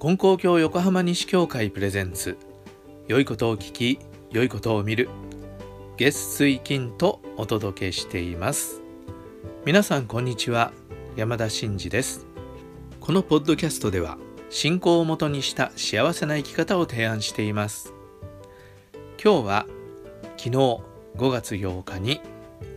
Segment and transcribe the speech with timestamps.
[0.00, 2.38] 金光教横浜西教会プレゼンツ。
[3.06, 3.98] 良いことを聞き
[4.30, 5.10] 良いことを見る。
[5.98, 8.80] 月水金とお届けしています。
[9.66, 10.72] 皆さんこんにちは。
[11.16, 12.26] 山田真嗣です。
[12.98, 14.16] このポッドキャストでは
[14.48, 17.92] 信仰をもとにした幸せな生き方を提案しています。
[19.22, 19.66] 今日は
[20.38, 20.80] 昨日5
[21.30, 22.22] 月8日に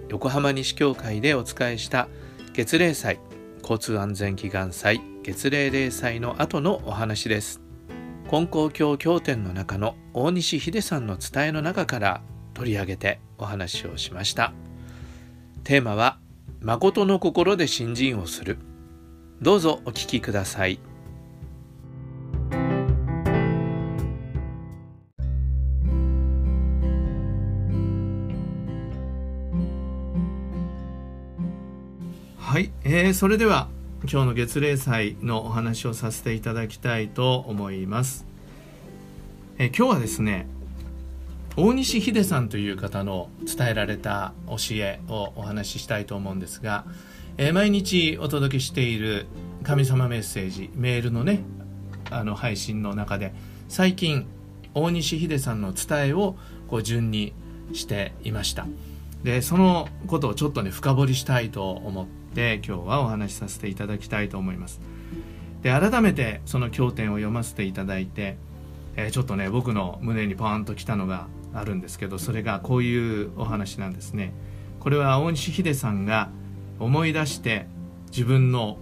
[0.10, 2.10] 横浜西教会でお使いした
[2.54, 3.18] 月例祭
[3.62, 7.62] 交通安全祈願祭月例例祭の後のお話です。
[8.30, 12.22] 金光教経典の中の大西秀さんの伝えの中から
[12.54, 14.52] 取り上げてお話をしました。
[15.64, 16.20] テーマは
[16.60, 18.58] 誠の心で信心をする。
[19.42, 20.78] どうぞお聞きください。
[32.38, 33.70] はい、えー、それでは
[34.06, 38.26] 今日の月例祭のお話をさせていただきたいと思います。
[39.58, 40.46] え今日はですね
[41.56, 46.84] 大西秀さんという方の伝えられた教えをお話ししたいと思うんですが、
[47.38, 49.26] え、毎日お届けしている
[49.64, 51.40] 神様メッセージメールのね
[52.12, 53.34] あの配信の中で
[53.70, 54.26] 最近
[54.74, 56.36] 大西秀さんの伝えを
[56.68, 57.32] こう順に
[57.72, 58.68] していました
[59.24, 64.82] でそのことをちょっとね深掘りしたいと思ってで今日はお話しさせていただきたいと思います。
[65.62, 68.38] で改めてその経典を読ませていただいて、
[68.96, 74.34] えー、ちょっとね僕の胸にポーンときたのがあるんですけどそれがこういうお話なんですね。
[74.80, 76.30] これは大西秀さんが
[76.80, 77.68] 思い出して
[78.12, 78.78] 自分の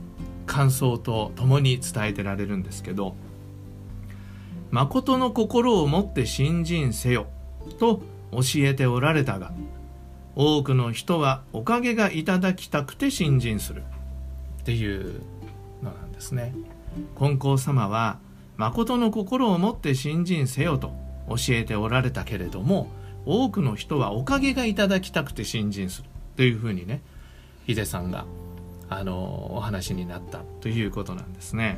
[0.48, 3.16] 感想と共に伝えてられるんですけど
[4.72, 7.28] 「誠の心を持って信心せよ」
[7.80, 9.54] と教えておられたが
[10.36, 13.84] 多くの人はおかげがいただきたくて信心する。
[14.62, 15.22] っていう
[15.82, 16.54] のなんですね。
[17.18, 18.20] 金光様は
[18.58, 20.94] 誠の心を持って信心せよと
[21.28, 22.90] 教えておられたけれども
[23.26, 26.10] 多くの人はおかげがいただきたくて信心する。
[26.36, 27.02] というふうにね
[27.66, 28.26] ヒデさんが
[28.90, 31.78] あのお話になったということなんですね。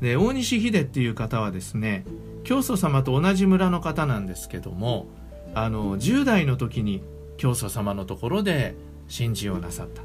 [0.00, 2.04] で大西秀っていう方はですね
[2.42, 5.06] 教祖様と同じ村の方なんですけども
[5.54, 7.02] あの10代の時に
[7.36, 8.74] 教祖様のところで
[9.08, 10.02] 信心をなさった。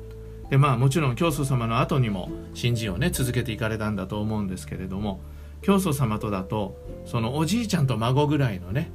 [0.49, 5.21] でまあもちろん教祖様の後にも信心をね続けていかれたんだと思うんですけれども
[5.61, 8.89] 教祖様とだとそのおじいちゃんと孫ぐらいのね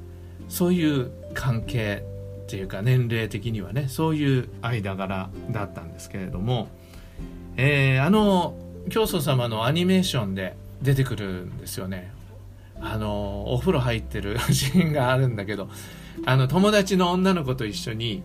[0.49, 2.03] そういう関係
[2.45, 6.69] っていうか年齢的にはねそういう間柄だったんですけれども、
[7.57, 8.55] えー、あの
[8.91, 12.13] 教祖様のアニメーションで出てくるんですよね。
[12.81, 15.69] あのお風呂入ってるシーンがあるんだけど
[16.27, 18.23] あの友達の女の子と一緒に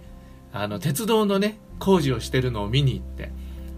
[0.51, 3.31] あの鉄道のね工事をしてるのを見に行って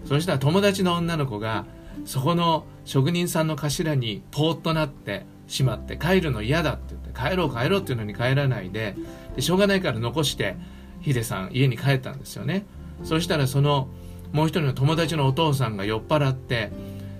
[0.04, 1.66] そしたら友達の女の子が
[2.04, 8.96] そこの職人さんの頭にポーッとなってしまって帰るの嫌だって言って帰ろう帰ろうっていうのに帰らないで
[9.36, 10.56] でしょうがないから残して
[11.00, 12.64] ヒデさん家に帰ったんですよね。
[13.04, 13.88] そしたらその
[14.32, 16.72] もう一人の友達のお父さんが酔っ払って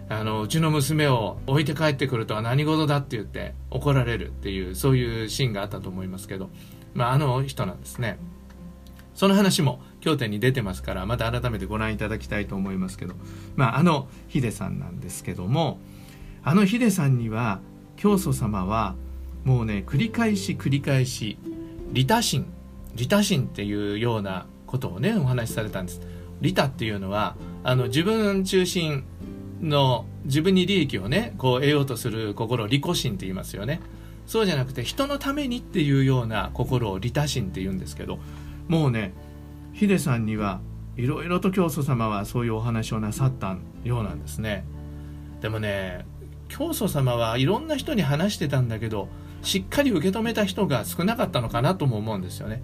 [0.08, 6.50] あのうちの娘を置いて帰ってくるとは何事だって言って怒られるっていうそういうシーンがあったと思いますけど
[6.94, 8.18] まあ、あの人なんですね。
[9.14, 13.14] その話も経典に出てますからまた改めてご覧いただきたいと思いますけど、
[13.56, 15.78] まあ、あのヒデさんなんですけども
[16.42, 17.60] あのヒデさんには
[17.96, 18.96] 教祖様は
[19.44, 21.38] もうね繰り返し繰り返し
[21.92, 22.46] 利他心
[22.94, 26.00] 利他心っていうようなことをねお話しされたんです。
[26.40, 29.04] 利他っていうのはあの自分中心
[29.60, 33.80] の自分に利益をねこう得ようとする心利己心って言いますよね。
[34.26, 38.18] そうじゃなくて人のためにっていうような心を利他心って言うんですけど
[38.68, 39.12] もうね
[39.72, 40.60] ヒデさんには
[40.96, 44.64] いろいろと教祖様はそういうお話をなさったようなんですね。
[45.40, 46.04] でもね
[46.48, 49.08] 教祖様はいろんな人に話してたんだけど
[49.42, 52.62] しっかり受け止めた人が少なかったのかなとも思うんですよね。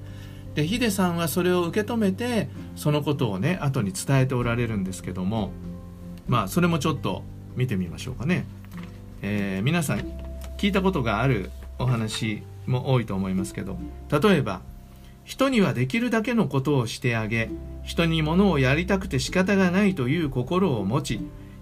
[0.54, 5.50] でヒデさんはそれを受け止めてそのことをね後に伝えておられるんですけども
[6.26, 7.22] まあそれもちょっと
[7.56, 8.44] 見てみましょうかね、
[9.22, 10.17] えー、皆さん
[10.58, 13.78] 聞いたことがあるお話も多いと思いますけど
[14.10, 14.60] 例えば
[15.24, 17.50] 人にはできるだけのことをしてあげ
[17.84, 21.20] 人に物をやりたくて仕方がないという心を持ち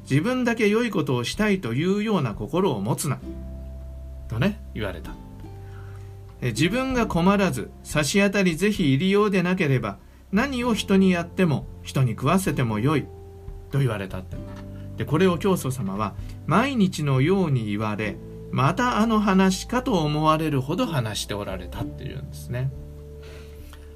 [0.09, 3.19] 自分だけ良いことをしたいというような心を持つな
[4.29, 5.13] とね言われた。
[6.43, 9.97] 自分が困らず差し当たりぜひ入りようでなければ
[10.33, 13.07] 何を人にやっても人に食わせてもよい
[13.71, 14.37] と言われたって。
[14.97, 16.15] でこれを教祖様は
[16.47, 18.17] 毎日のように言われ
[18.51, 22.71] またあの話かと思われるほど話しておられたっていうんですね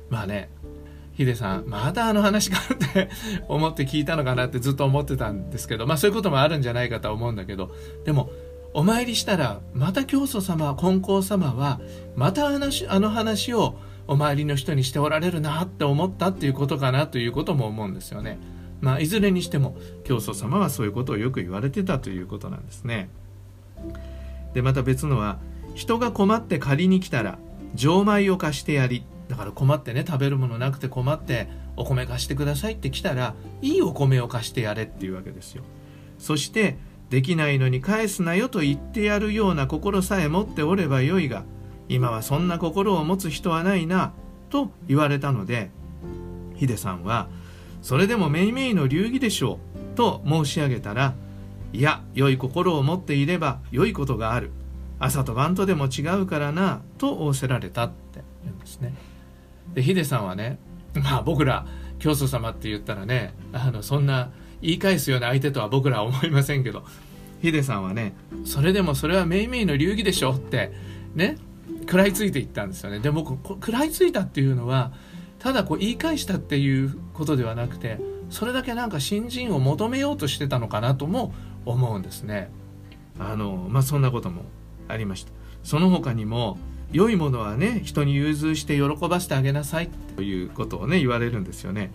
[0.08, 0.50] まあね
[1.12, 3.10] ヒデさんまたあの話かって
[3.48, 7.74] 思って聞いたのかなってずっと思ってたんですけどまあそういうこともあるんじゃないかとは思うんだけど
[8.04, 8.30] でも
[8.72, 11.80] お参りしたらまた教祖様金光様は
[12.16, 13.76] また話あの話を
[14.06, 18.38] お参りの人にしておられるなって思ったっていうことかなということも思うんですよね。
[18.80, 23.10] まあ、いずれにしても教祖様はそういうことをよく言われてたということなんですね。
[24.54, 25.38] でまた別のは
[25.74, 27.38] 人が困って借りに来たら
[27.74, 35.62] 錠米を貸してやりだから困ってね食べるものなくて困ってお米貸してくださいって来たらいいお米を貸してやれっていうわけですよ。
[36.18, 36.76] そして
[37.10, 41.44] できないのに返すなよと言ってやるような心さえ持っておればよいが
[41.88, 44.12] 今はそんな心を持つ人はないな
[44.48, 45.70] と言われたので
[46.54, 47.28] ヒデさんは
[47.82, 49.58] それでもめいめいの流儀でしょ
[49.94, 51.14] うと申し上げたら
[51.72, 54.50] いや良い心を持っていれば良いことがある。
[54.98, 58.00] 朝と晩とでも違うからなと仰せられたって。
[58.42, 58.94] 言うんですね。
[59.74, 60.58] でヒデさんはね
[60.94, 61.66] まあ僕ら
[61.98, 64.30] 教祖様って言ったらねあのそんな
[64.62, 66.82] 言い返すような相手とは僕らは思いませんけど
[67.40, 68.14] ヒデさんはね
[68.44, 70.72] それでもそれはめいめいの流儀でしょって
[71.14, 71.38] ね
[71.82, 72.98] 食らいついていったんですよね。
[72.98, 74.92] で僕食らいついたっていうのは
[75.38, 81.32] ただこう言い返したっていうことではなくてそれだけなんか新人を求めようとしてたのかなとも
[81.64, 82.50] 思うんですね。
[83.18, 84.44] あのまあそんなことも
[84.88, 85.32] ありました。
[85.62, 86.58] その他にも
[86.92, 91.92] 良いものはね人に融通して喜ばせてあげなさいということをね言われるんですよね。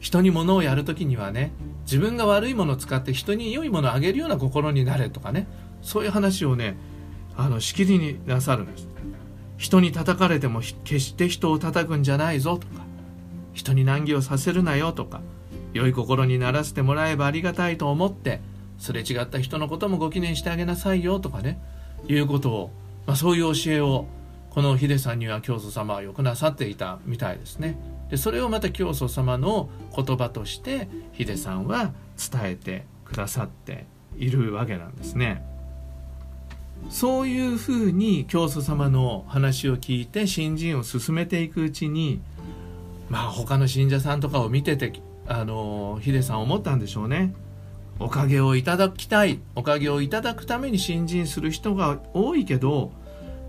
[0.00, 1.50] 人に物をやる時にはね
[1.82, 5.46] 自分が悪いものを使って人に良いものをあげるような心になれとかね
[5.82, 6.76] そういう話をね
[7.36, 8.88] あのしきりになさるんです。
[9.56, 12.84] 人に叩かれても決して人を叩くんじゃないぞとか
[13.54, 15.20] 人に難儀をさせるなよとか
[15.72, 18.40] 良い心にならせてもらえばありがたいと思って
[18.78, 21.60] すれ違った人のこともご記念してあげなさいよとかね
[22.06, 22.70] いうことを、
[23.06, 24.06] まあ、そういう教えを
[24.50, 27.76] この秀さんには教祖様はよくなさっていたみたいですね。
[28.10, 33.86] でそれをまた教祖様の言葉として秀さんは伝えてくださって
[34.16, 35.44] いるわけなんですね。
[36.88, 42.20] そういうふうに教祖様の話を聞いて新人を進めていくうちに
[43.10, 44.92] まあ他の信者さんとかを見てて
[45.26, 47.34] あのヒデさん思ったんでしょうね。
[48.00, 52.92] おかげをいただきたいおかげをいただくために新人する人が多いけど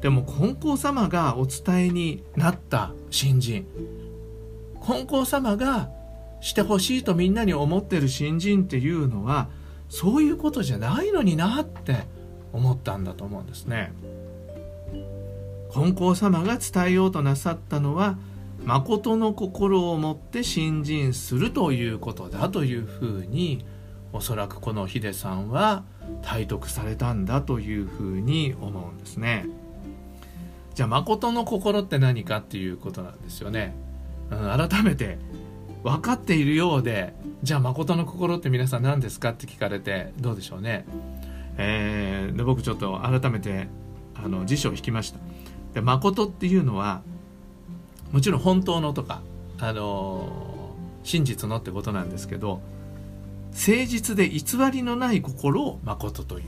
[0.02, 3.68] でも金光様がお伝えになった新人
[4.86, 5.90] 金光様が
[6.42, 9.50] してほしいとみんなに思ってる新人っていうのは
[9.90, 12.06] そういうことじゃないのになって
[12.54, 13.92] 思ったんだと思うんですね。
[15.72, 18.18] 金光様が伝えようとなさったのは
[18.64, 23.64] 誠の心を持って新人するということだというふうに
[24.12, 25.84] おそらくこのヒデさんは
[26.22, 29.46] 体得されたんだというふうに思うんですね。
[30.74, 33.76] じゃあ誠の心って何かっていうことなんですよね。
[34.30, 35.18] 改めて
[35.84, 37.14] 分かっているようで
[37.44, 40.86] じゃあ誠の心って皆さん何ですかって聞かれてどうでしょうね。
[41.58, 43.68] えー、で僕ちょっと改めて
[44.16, 45.20] あの辞書を引きました。
[45.74, 47.02] で誠っていうのは
[48.12, 49.22] もちろん本当のとか、
[49.60, 50.74] あの、
[51.04, 52.62] 真実のってことなんですけど
[53.52, 56.46] 誠実で偽りのない心を誠という、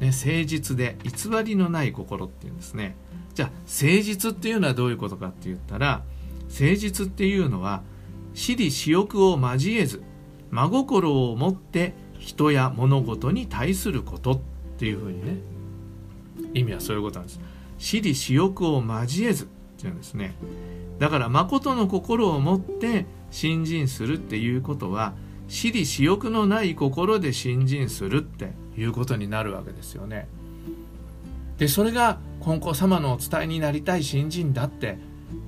[0.00, 2.96] ね、誠実で偽りのない心っていうんですね。
[3.34, 6.02] じゃあ誠実っていうのはどういうことかって言ったら
[6.48, 7.82] 誠実っていうのは
[8.34, 10.02] 私利私欲を交えず
[10.50, 14.40] 真心を持って人や物事に対することっ
[14.78, 15.38] ていうふうにね
[16.54, 17.40] 意味はそういうことなんです。
[17.78, 19.46] 私利私欲を交えずっ
[19.78, 20.34] ていうんですね。
[20.98, 25.14] だから誠の心を持って信心するっていうことは
[25.48, 30.28] 私利私欲のない心で信心するっていうことになるわけですよね。
[31.58, 34.98] でそれが金光様のお伝えになりたい信心だって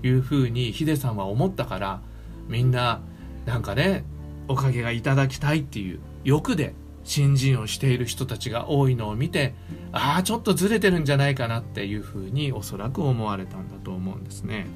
[0.02, 2.00] いうふうにヒデさんは思ったから
[2.48, 3.00] みんな
[3.44, 4.04] なんかね
[4.48, 6.74] おかげがいただきたいっていう欲で
[7.04, 9.54] 信心をしている人たちが多いのを見て
[9.92, 14.66] ああちょっとずれてるんじゃないかなっていうふうにおそらく思われたんだと思うんですね。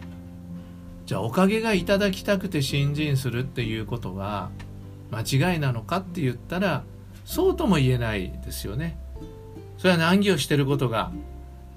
[1.06, 4.50] じゃあおかげがいただきたくて信心するっていうことは
[5.11, 6.85] 間違いなのかって言ったら
[7.25, 8.99] そうとも言えないですよね。
[9.79, 11.12] それは難儀をしてることが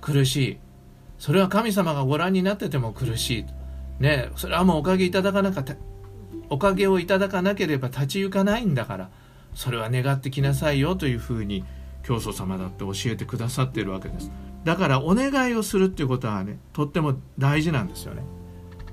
[0.01, 0.57] 苦しい。
[1.19, 3.45] それは神様がご覧になってても苦しい。
[3.99, 5.75] ね、それはもうおかげいただかなかった、
[6.49, 9.09] おかげをいただかなければ立ち行かないんだから、
[9.53, 11.63] それは願ってきなさいよというふうに
[12.01, 14.31] 教祖様だって教えてくださってるわけです。
[14.63, 18.23] だからお願いをするっていうことはね、とっても大事なんですよね。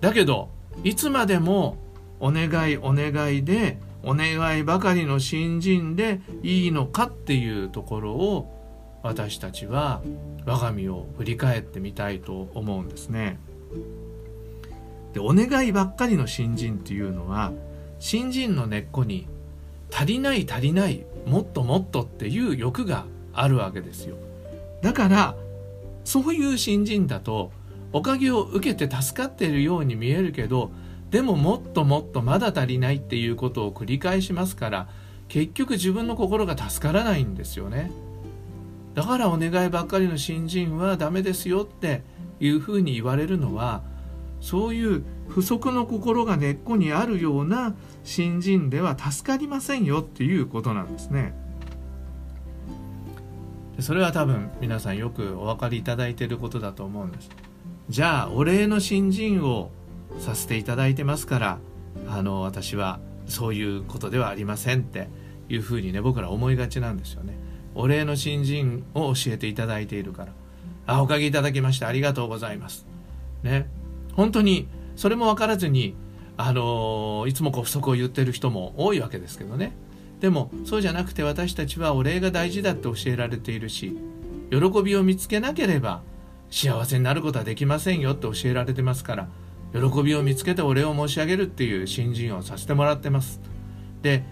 [0.00, 0.50] だけど、
[0.84, 1.78] いつまでも
[2.20, 10.02] お願いお願いでお願いばかりの新人でいいのかっていうところを私たちは
[10.44, 13.38] 我が身を振り返ってみたいと思うんですね。
[15.12, 17.52] でお願いばっかりの新人っていうのは
[17.98, 19.26] 新人の根っこに
[19.92, 24.16] 足りない足りないもっともっとっていう欲があるわけですよ
[24.82, 25.34] だから
[26.04, 27.52] そういう新人だと
[27.92, 30.70] おかげを受けて助かっているように見えるけど
[31.10, 34.88] でももっともっとまだ足りないっていうことを繰り返しますから
[35.28, 37.90] 結局自分の心が助からないんですよね
[38.94, 42.02] だからお願いばっかりの新人はダメですよって
[42.40, 43.82] いうふうに言われるのは
[44.40, 51.34] そういう不足の心が根っこにあるような新人では助かりませんよっていうことなんですね。
[53.78, 57.30] それは多分皆さんよくお分かりいただいていることだと思うんです。
[57.88, 59.70] じゃあお礼の新人を
[60.18, 61.58] させていただいてますから
[62.08, 65.08] あの私はそういうことではありませんって
[65.48, 67.38] いうふうにね僕ら思いがちなんですよね。
[67.74, 70.32] お礼の新人を教えていただいているから。
[70.86, 72.86] あおかげいただきましてありがとうございます。
[73.42, 73.68] ね。
[74.14, 75.94] 本当にそれも分からずに
[76.36, 79.72] あのいつもこう不足を言ってる人も多いわけですけどね。
[80.20, 83.96] でもそうじゃなくて私たちはお礼が大事だって教えられているし
[84.50, 86.02] 喜びを見つけなければ
[86.50, 89.28] 幸せになることはできませんよって教えられてますから
[89.72, 93.40] 喜びを見つけてお礼を申し上げるっていう新人をさせてもらってます。
[94.02, 94.24] で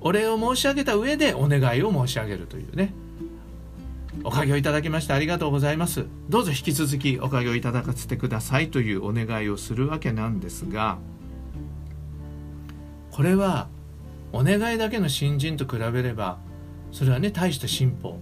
[0.00, 2.94] お礼を申し上げた上でお願いを申し上げるというね。
[4.24, 6.06] おかげをいただきましてありがとうございます。
[6.28, 10.98] どうぞ引き続きおかげをいただかせてくださいというお願いをするわけなんですが
[13.10, 13.68] これは
[14.32, 16.38] お願いだけの新人と比べれば
[16.92, 18.18] それはね大した進歩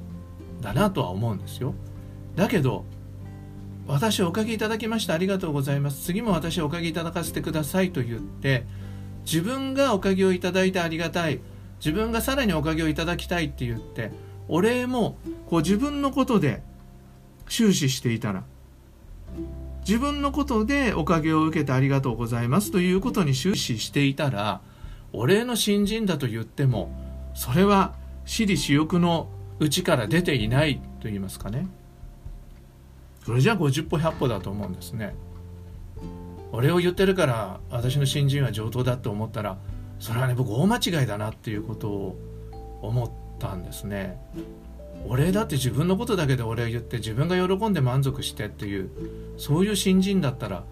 [0.61, 1.75] だなとは思うんですよ。
[2.37, 2.85] だけど
[3.91, 6.05] 私おかげいただきましてありがとうございます。
[6.05, 8.65] 次も私おかげいただかせてくださいと言って
[9.25, 11.41] 自分がおかげをいただいてありがたい。
[11.81, 14.13] 自分がさらにおかげをいただきたいって言って
[14.49, 15.17] お礼も
[15.47, 16.63] こう自分のことで
[17.49, 18.45] 終始していたら
[19.81, 22.71] 自分のことでおかげを受けてありがとうございます。
[22.71, 24.61] ということに終始していたら
[25.13, 26.93] お礼の新人だと言っても
[27.35, 27.95] それは
[28.25, 29.29] 私利私欲の
[29.59, 31.67] うちから出ていないと言いますかね。
[33.25, 35.15] それじゃあ50歩100歩だと思うんですね
[36.53, 39.59] 俺を言ってるから私の新人は上等だと思ったら
[39.99, 42.19] それはね僕大間違いだなっていうことを
[42.83, 44.19] 思ったんですね。
[45.07, 48.91] 俺だって自分のことだけで俺を言って自分が喜んで満足してっていう
[49.39, 50.65] そういう新人だったら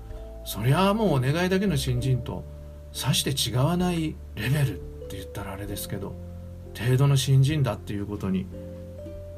[0.45, 2.45] そりゃあもうお願いだけの新人と
[2.93, 6.15] さして違わないレベルって言ったらあれですけど
[6.79, 8.47] 程度の新人だっていうことに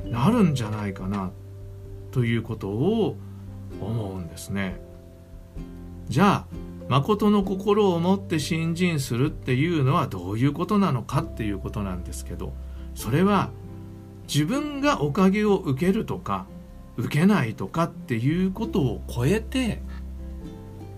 [0.05, 1.31] なるんじゃないかな
[2.11, 3.17] ということを
[3.81, 4.81] 思うんですね。
[6.09, 12.52] じゃあ誠の心を持って信心するっていうのはどういうことなのかっていうことなんですけど
[12.97, 13.50] それは
[14.26, 16.47] 自分がおかげを受けるとか
[16.97, 19.81] 受けないとかっていうことを超えて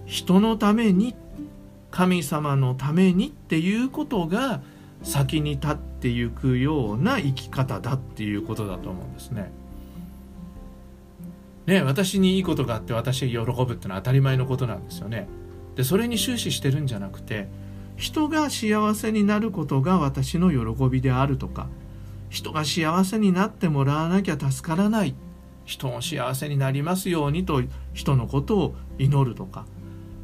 [0.07, 1.15] 人のために
[1.91, 4.63] 神様のためにっていうことが
[5.03, 9.53] 先に立っていくような生き方だっていうことだと思うんですね。
[11.67, 15.29] ね私にいいことがあって私が喜ぶってのは当たり前のことなんですよね。
[15.77, 17.49] でそれに終始してるんじゃなくて
[17.97, 21.69] 人が幸せになることが私の喜びであるとか
[22.29, 25.15] 人が幸せになってもらわなきゃ助からない
[25.65, 29.67] 人も幸せになりますようにと人のことを祈るとか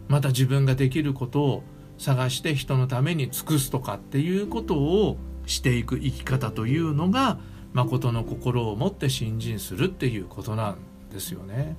[0.08, 1.62] また自分ができることを
[1.98, 7.38] 探して人のために尽くすとかっていうことをしていく生き方というのが
[7.72, 10.78] 誠の心を持って信心するっていうことなん
[11.10, 11.76] ですよね。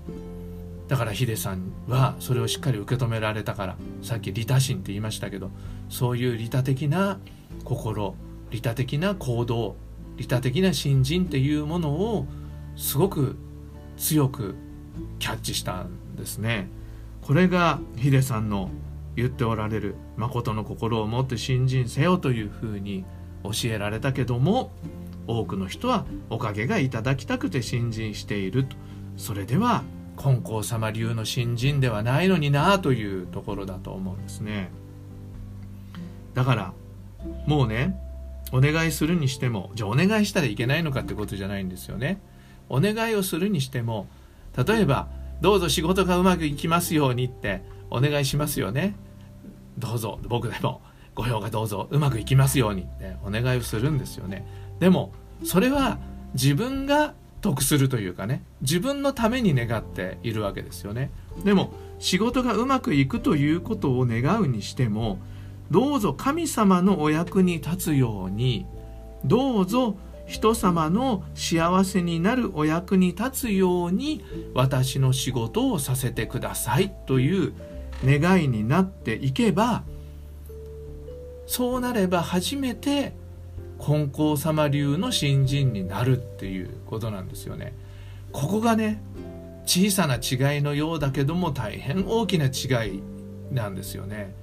[0.87, 5.51] だからヒデさんはそれをしっかり受け止められたからさっき利他心って言いましたけど
[5.87, 7.19] そういう利他的な
[7.63, 8.15] 心
[8.49, 9.75] 利他的な行動
[10.17, 12.25] 利他的な信心っていうものを
[12.75, 13.37] すごく
[13.97, 14.55] 強く
[15.19, 16.69] キャッチしたんですね。
[17.21, 18.71] これがヒデさんの
[19.15, 23.05] 言っておられる誠の心を持って信心せよというふうに
[23.43, 24.71] 教えられたけども
[25.27, 28.75] 多くの人はおかげがいただきたくて信心していると
[29.19, 29.83] それでは
[30.15, 34.71] 金光様流の新人ではないのになあというところだと思うんですね。
[36.33, 36.73] だから
[37.45, 37.99] もうね
[38.53, 42.21] お願いするにしてもじゃあお願いしたらいけないのかってことじゃないんですよね。
[42.69, 44.07] お願いをするにしても
[44.55, 45.09] 例えば
[45.41, 48.95] どうぞ仕事がうまくいきますようにってお願いしますよね。
[49.77, 50.81] どうぞ僕でも
[51.13, 54.47] ご評価どうぞうまくいきますようにってお願いをするんですよね。
[54.79, 55.11] でも
[55.43, 55.99] それは
[56.33, 61.11] 自分が得するというかね自分のために願っているわけですよね。
[61.43, 65.19] でも仕事がうまくいくということを願うにしても
[65.71, 68.65] どうぞ神様のお役に立つように
[69.25, 77.53] どうぞ人様の幸せになるお役に立つように私の仕事をさせてくださいという
[78.05, 79.83] 願いになっていけば
[81.47, 83.13] そうなれば初めて
[83.79, 87.73] 金光様流の新人になるっていうことなんですよね。
[88.31, 89.01] ここがね
[89.65, 93.01] 小さな違いのようだけども大変大きな違い
[93.51, 94.33] なんですよね。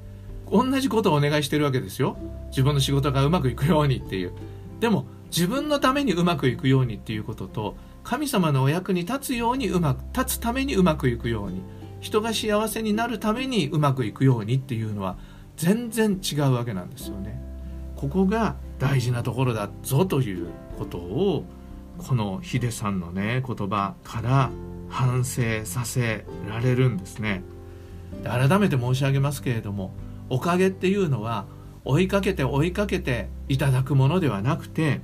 [0.50, 2.16] 同じことをお願いしてるわけですよ。
[2.48, 4.32] 自分の仕事がうまくいくようにっていう。
[4.80, 11.60] でも自分のためにうまくいくようにっていうことと神様のお役に立つようにうまく立つためにうまくいくように
[12.00, 15.16] 人が幸せになるためにうまくいくようにっていうのは
[15.56, 17.42] 全然違うわけなんですよね。
[17.96, 21.44] ここが大事なところだぞということを
[21.98, 24.50] このヒデさんのね言葉から
[24.88, 27.42] 反省させられるんですね。
[28.24, 29.92] 改めて申し上げますけれども
[30.28, 31.46] おかげっていうのは
[31.84, 35.00] 追いかけて追いかけていただくものではなくて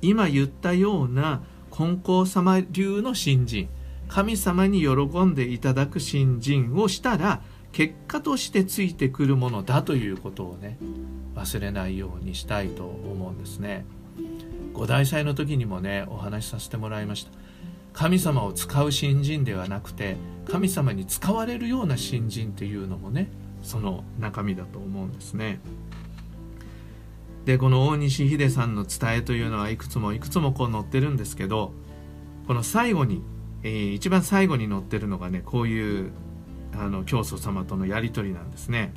[0.00, 3.68] 今言ったような金光様流の新人
[4.08, 7.42] 神様に喜んでいただく新人をしたら
[7.78, 10.78] 結果としてついてくるものだということをね
[11.36, 13.84] 忘れないようにしたいと思うんですね。
[14.72, 17.30] 五大祭の時にもねお話しさせてもらいました。
[17.92, 20.16] 神様を使う新人ではなくて
[20.50, 23.30] 神様に使われるような新人っていうのもね
[23.62, 25.60] その中身だと思うんですね。
[27.44, 31.72] でこの大西秀さんの伝えというのはいくつもいくつもこう載ってるんですけど
[32.48, 33.22] この最後に、
[33.62, 36.10] えー、一番最後に載ってるのがねこういう
[36.74, 38.92] あの教祖様とのやり取りなんですね。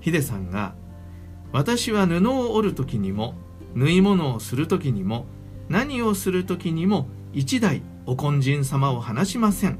[0.00, 0.74] ヒデさんが
[1.52, 3.34] 「私は布を織る時にも
[3.74, 5.26] 縫い物をする時にも
[5.68, 9.78] 何をする時にも一代お根人様を話しません」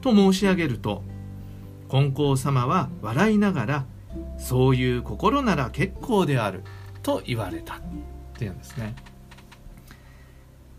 [0.00, 1.02] と申し上げると
[1.88, 3.86] 金光様は笑いながら
[4.38, 6.62] 「そういう心なら結構である」
[7.02, 7.78] と言われたっ
[8.38, 8.94] ていうんですね。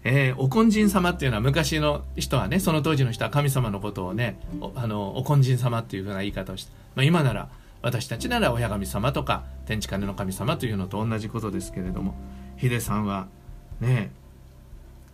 [0.07, 7.49] えー、お根人様っていうのは昔の人はねその当時の人は神様のことをねおあのお根人様っていうふうな言い方をして、まあ、今なら
[7.81, 12.13] 私たちなら親神様とか天地金の神様というのと同じことですけれども
[12.55, 13.27] ヒデさんは
[13.81, 14.11] ね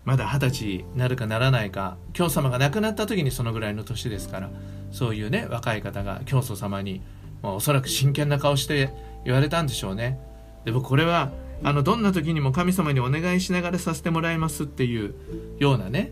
[0.04, 4.50] まだ二十歳になるかならないか教祖様が亡くなった時にそのぐらいの年ですから
[4.92, 7.02] そういうね若い方が教祖様に
[7.42, 8.92] もうおそらく真剣な顔して
[9.24, 10.20] 言われたんでしょうね。
[10.66, 11.32] でもこれは
[11.64, 15.14] あのどんな時にも神様にお願いしながらさせてもらいますっていう
[15.60, 16.12] ようなね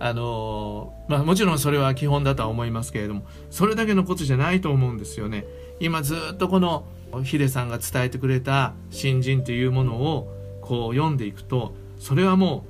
[0.00, 5.44] あのまあ、もちろんそれは基本だとは思いますけれどもそれだけのことじゃないと思うんですよね。
[5.80, 6.86] 今ずっとこの
[7.24, 12.64] ヒデさんが伝えてくれた新人というものをこう読んでいくとそれはも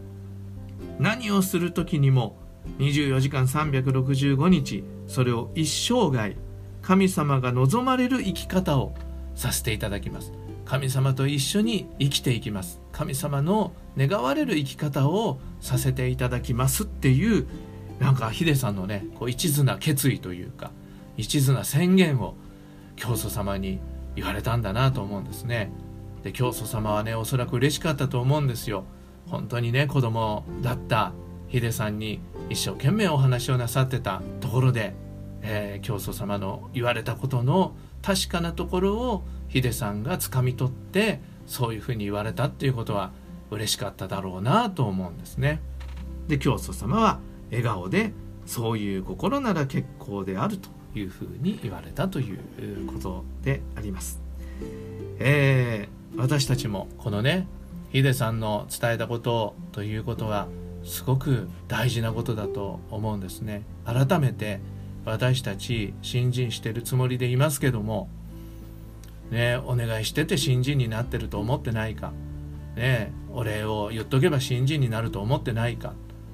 [0.98, 2.36] う何をする時にも
[2.78, 6.34] 24時間365日それを一生涯
[6.82, 8.94] 神様が望まれる生き方を
[9.34, 10.32] させていただきます。
[10.68, 12.78] 神様と一緒に生きていきます。
[12.92, 17.46] 神様の願われる生き方をさせていただきますっていう
[17.98, 20.70] なんかヒデさんのねこう一途な決意というか
[21.16, 22.34] 一途な宣言を
[22.96, 23.80] 教祖様に
[24.14, 25.72] 言われたんだなと思うんですね。
[26.22, 28.84] で教祖様はねおそらく嬉しかったと思うんですよ。
[29.26, 31.14] 本当にね子供だった
[31.48, 34.94] ヒデさんに一生懸命お話をなさってたところで、
[35.40, 43.12] えー、教祖様の言われたことの確かなところをヒデさんが掴み取ってそういうふうに言われたっていうことは
[43.50, 45.60] 嬉しかっただろうなと思うんですね。
[46.28, 47.18] で教祖様は
[47.50, 48.12] 笑顔で
[48.44, 52.38] そういう心なら結構であるというふうに言われたという
[52.86, 54.20] ことであります。
[55.18, 57.46] えー、私たちもこのね
[57.90, 60.48] ヒデさんの伝えたことということは
[60.84, 63.62] すごく大事なことだと思うんですね。
[63.84, 64.60] 改めて
[65.04, 68.10] 私たち新人してるつもりでいますけども
[69.30, 72.12] ね、お願いしてて新人になってると思ってないか、
[72.76, 75.92] ね、お礼を言っとけば新人になると思ってないか。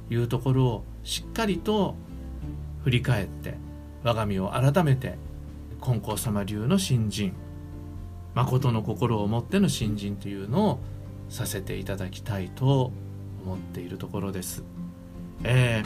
[0.08, 1.94] というところをしっかりと
[2.84, 3.54] 振り返って
[4.02, 5.16] 我が身を改めて
[5.80, 7.34] 金光様流の新人
[8.34, 10.80] 誠の心を持っての新人というのを
[11.28, 12.92] させていただきたいと
[13.44, 14.64] 思っているところです。
[15.42, 15.82] え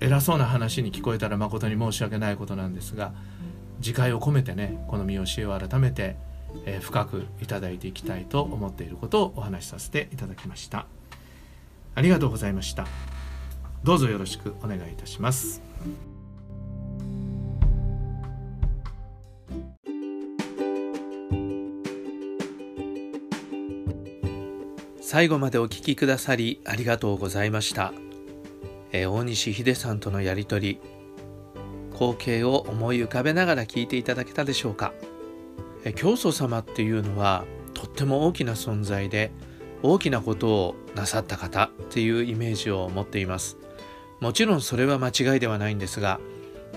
[0.00, 3.12] ー、偉そうな話に聞こえたら誠に申し訳ないことなんですが
[3.78, 6.16] 自戒を込めてねこの見教えを改めて
[6.64, 10.86] えー、深くいただいていきたいと思っていることをお話しさせていただきました。
[11.94, 12.86] ありがとうございました。
[13.84, 15.60] どうぞよろしくお願いいたします。
[25.00, 27.92] 最後までお聞きくださりありがとうございました、
[28.92, 30.80] えー、大西秀さんとのやりとり
[31.92, 34.94] 光景を思い浮かべながら聞いていただけたでしょうか。
[35.96, 39.32] 教祖様っていうのはとっても大きな存在で
[39.82, 43.56] 大きなことをなさった方っていうイメージを持っています。
[44.20, 46.20] もちろんそれは間違いではないんですが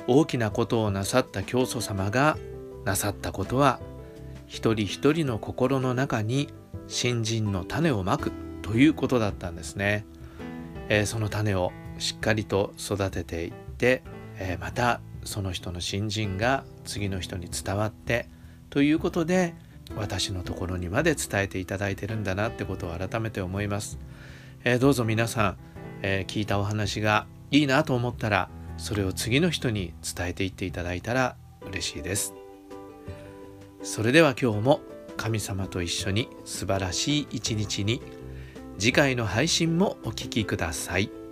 [0.08, 2.38] 大きなことをなさった教祖様が
[2.86, 3.80] なさったことは
[4.48, 6.50] 一人一人の心の中に
[6.88, 8.32] 新人の種をまく
[8.64, 10.08] ということだったんですね、
[10.90, 14.04] えー、その種をしっかりと育てていって、
[14.38, 18.28] えー、またその人の新人が次の人に伝わって
[18.76, 19.54] ということで
[19.96, 23.98] 私のところにまで伝えていただいてるんだなってことを改めて思います、
[24.66, 25.58] えー、どうぞ皆さん、
[26.02, 32.34] えー、聞いたお話がいいなと思ったらそれを次の人に伝えていっていただいたら嬉しいです
[33.82, 34.82] それでは今日も
[35.16, 38.02] 神様と一緒に素晴らしい一日に
[38.78, 41.25] 次回の配信もお聴きください。